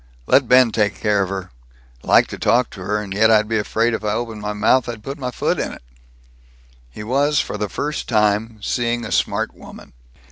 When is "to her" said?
2.71-2.97